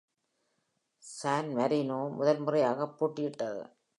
San 1.03 1.49
Marino 1.57 1.99
முதல் 2.17 2.39
முறையாகப் 2.39 2.97
போட்டியிட்டது. 2.99 3.63